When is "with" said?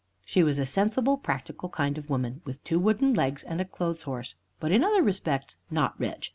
2.43-2.63